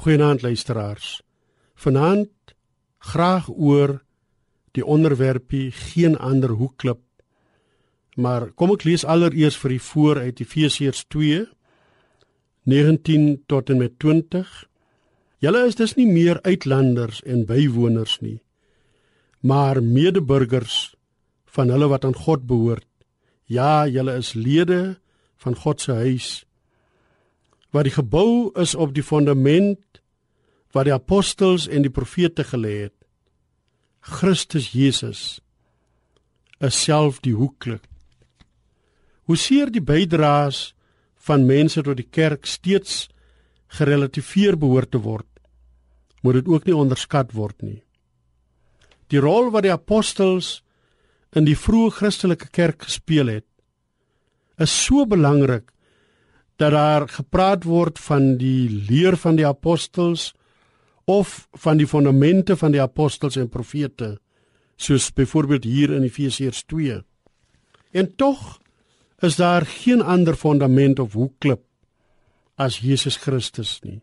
Goeienaand 0.00 0.40
luisteraars. 0.42 1.20
Vanaand 1.74 2.54
graag 2.98 3.50
oor 3.52 3.98
die 4.72 4.84
onderwerpie 4.84 5.66
geen 5.76 6.16
ander 6.16 6.54
hoekklip. 6.56 7.02
Maar 8.16 8.46
kom 8.56 8.72
ek 8.72 8.86
lees 8.88 9.04
allereers 9.04 9.58
vir 9.60 9.74
u 9.76 9.78
voor 9.90 10.22
uit 10.24 10.40
Efesiërs 10.40 11.04
2 11.12 11.42
19 12.72 13.44
tot 13.44 13.68
en 13.68 13.82
met 13.84 13.98
20. 14.00 14.48
Julle 15.44 15.66
is 15.68 15.76
dus 15.76 15.92
nie 16.00 16.08
meer 16.08 16.40
uitlanders 16.48 17.20
en 17.28 17.44
bywoners 17.44 18.22
nie, 18.24 18.38
maar 19.44 19.82
medeburgers 19.84 20.94
van 21.44 21.68
hulle 21.68 21.92
wat 21.92 22.08
aan 22.08 22.16
God 22.16 22.48
behoort. 22.48 22.88
Ja, 23.44 23.84
julle 23.84 24.16
is 24.16 24.32
lede 24.32 24.96
van 25.36 25.60
God 25.60 25.84
se 25.84 25.92
huis 25.92 26.38
wat 27.70 27.86
die 27.86 27.94
gebou 27.94 28.50
is 28.58 28.74
op 28.74 28.94
die 28.94 29.04
fondament 29.06 29.78
wat 30.74 30.86
die 30.86 30.94
apostels 30.94 31.66
en 31.68 31.82
die 31.82 31.92
profete 31.92 32.44
gelê 32.46 32.74
het. 32.86 32.96
Christus 34.00 34.70
Jesus 34.72 35.40
is 36.60 36.76
self 36.76 37.20
die 37.24 37.34
hoekklip. 37.34 37.86
Hoe 39.28 39.36
seer 39.36 39.70
die 39.70 39.82
bydraes 39.84 40.70
van 41.26 41.46
mense 41.46 41.82
tot 41.84 41.98
die 42.00 42.08
kerk 42.08 42.48
steeds 42.48 43.08
gerelativeer 43.76 44.56
behoort 44.58 44.90
te 44.94 45.00
word, 45.04 45.28
moet 46.22 46.40
dit 46.40 46.48
ook 46.50 46.66
nie 46.66 46.76
onderskat 46.76 47.34
word 47.36 47.62
nie. 47.62 47.80
Die 49.10 49.20
rol 49.22 49.50
wat 49.54 49.66
die 49.66 49.74
apostels 49.74 50.60
in 51.36 51.46
die 51.46 51.56
vroeë 51.58 51.94
Christelike 52.00 52.50
kerk 52.54 52.86
gespeel 52.88 53.30
het, 53.30 53.46
is 54.60 54.72
so 54.74 55.06
belangrik 55.08 55.70
dat 56.60 56.74
daar 56.74 57.06
gepraat 57.08 57.64
word 57.64 57.98
van 58.02 58.34
die 58.40 58.68
leer 58.68 59.16
van 59.16 59.38
die 59.38 59.46
apostels 59.48 60.30
of 61.04 61.48
van 61.52 61.76
die 61.76 61.86
fondamente 61.86 62.56
van 62.56 62.72
die 62.72 62.82
apostels 62.82 63.36
en 63.36 63.48
profete 63.48 64.18
soos 64.80 65.10
byvoorbeeld 65.12 65.64
hier 65.64 65.92
in 65.92 66.02
Efesiërs 66.02 66.64
2. 66.64 67.00
En 67.92 68.14
tog 68.16 68.60
is 69.20 69.36
daar 69.36 69.66
geen 69.66 70.02
ander 70.02 70.36
fondament 70.36 70.98
of 70.98 71.12
hoekklip 71.12 71.60
as 72.56 72.80
Jesus 72.80 73.16
Christus 73.16 73.78
nie. 73.84 74.00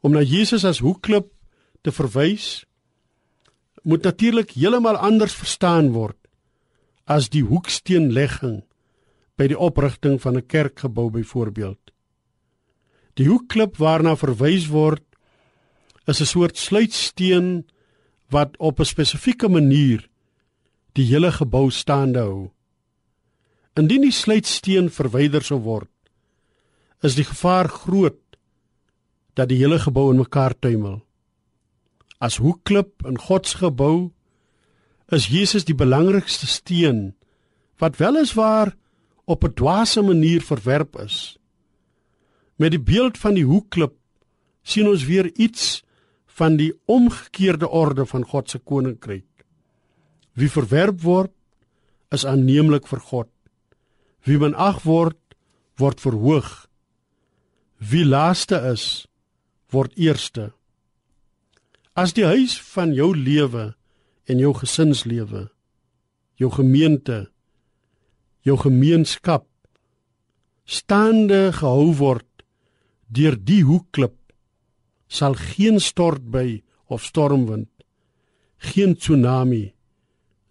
Om 0.00 0.14
na 0.14 0.22
Jesus 0.22 0.64
as 0.64 0.82
hoekklip 0.84 1.30
te 1.82 1.92
verwys 1.92 2.64
moet 3.82 4.04
natuurlik 4.06 4.54
heeltemal 4.56 4.96
anders 4.96 5.34
verstaan 5.36 5.92
word 5.92 6.18
as 7.04 7.28
die 7.28 7.44
hoeksteenlegging 7.44 8.62
by 9.36 9.48
die 9.50 9.58
oprigting 9.58 10.20
van 10.22 10.36
'n 10.38 10.46
kerkgebou 10.46 11.10
byvoorbeeld. 11.10 11.92
Die 13.14 13.28
hoekklip 13.28 13.76
waarna 13.76 14.16
verwys 14.16 14.66
word 14.68 15.02
is 16.06 16.20
'n 16.20 16.26
soort 16.26 16.56
sluitsteen 16.56 17.66
wat 18.28 18.56
op 18.58 18.80
'n 18.80 18.84
spesifieke 18.84 19.48
manier 19.48 20.08
die 20.92 21.04
hele 21.04 21.32
gebou 21.32 21.70
staande 21.70 22.18
hou. 22.18 22.50
Indien 23.74 24.00
die 24.00 24.12
sluitsteen 24.12 24.90
verwyder 24.90 25.42
sou 25.42 25.60
word, 25.60 25.90
is 27.02 27.14
die 27.14 27.24
gevaar 27.24 27.68
groot 27.68 28.20
dat 29.34 29.48
die 29.48 29.58
hele 29.58 29.78
gebou 29.78 30.10
in 30.12 30.22
mekaar 30.22 30.54
tuimel. 30.58 31.02
As 32.18 32.36
hoekklip 32.36 33.04
in 33.06 33.18
God 33.18 33.46
se 33.46 33.58
gebou 33.58 34.12
is 35.12 35.26
Jesus 35.28 35.64
die 35.64 35.74
belangrikste 35.74 36.46
steen 36.46 37.14
wat 37.82 37.98
wel 37.98 38.16
is 38.16 38.32
waar 38.38 38.76
op 39.24 39.44
'n 39.44 39.54
dwaase 39.54 40.02
manier 40.02 40.42
verwerp 40.42 40.96
is. 40.96 41.36
Met 42.56 42.70
die 42.70 42.80
beeld 42.80 43.18
van 43.18 43.34
die 43.34 43.44
hoekklip 43.44 43.94
sien 44.62 44.88
ons 44.88 45.04
weer 45.04 45.30
iets 45.34 45.82
van 46.34 46.58
die 46.58 46.72
omgekeerde 46.90 47.68
orde 47.68 48.06
van 48.06 48.24
God 48.26 48.50
se 48.50 48.58
koninkryk. 48.58 49.46
Wie 50.34 50.50
verwerp 50.50 51.02
word, 51.02 51.32
is 52.10 52.26
aanneemlik 52.26 52.86
vir 52.90 53.00
God. 53.00 53.30
Wie 54.26 54.38
minag 54.38 54.82
word, 54.86 55.18
word 55.78 56.02
verhoog. 56.02 56.50
Wie 57.78 58.04
laaste 58.06 58.58
is, 58.72 59.06
word 59.70 59.94
eerste. 59.98 60.52
As 61.94 62.14
die 62.14 62.26
huis 62.26 62.56
van 62.74 62.94
jou 62.94 63.12
lewe 63.14 63.72
en 64.26 64.40
jou 64.42 64.54
gesinslewe, 64.58 65.48
jou 66.38 66.50
gemeente 66.50 67.28
jou 68.44 68.56
gemeenskap 68.60 69.46
staande 70.68 71.48
gehou 71.56 71.92
word 71.96 72.44
deur 73.08 73.36
die 73.40 73.62
hoekklip 73.64 74.16
sal 75.14 75.36
geen 75.38 75.78
stortby 75.80 76.62
of 76.90 77.04
stormwind 77.06 77.70
geen 78.72 78.96
tsunami 78.96 79.64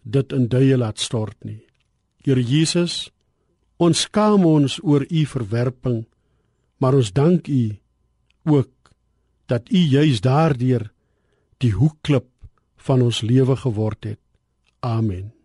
dit 0.03 0.33
in 0.35 0.47
duie 0.51 0.77
laat 0.77 0.99
stort 0.99 1.37
nie. 1.47 1.63
Here 2.23 2.43
Jesus 2.43 3.09
ons 3.81 4.05
skaam 4.07 4.45
ons 4.47 4.79
oor 4.83 5.03
u 5.09 5.25
verwerping 5.35 6.03
maar 6.79 6.95
ons 6.99 7.11
dank 7.11 7.47
u 7.47 7.63
ook 8.47 8.71
dat 9.51 9.69
u 9.71 9.77
juis 9.77 10.21
daardeur 10.23 10.89
die 11.63 11.73
hoekklip 11.75 12.29
van 12.83 13.01
ons 13.01 13.21
lewe 13.21 13.55
geword 13.55 14.03
het. 14.03 14.19
Amen 14.79 15.42